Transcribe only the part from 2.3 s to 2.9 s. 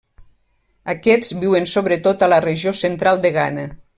la regió